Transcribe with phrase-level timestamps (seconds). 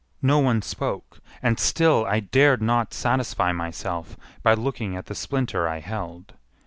[0.23, 5.69] No one spoke, and still I dared not satisfy myself by looking at the splinter
[5.69, 6.33] I held.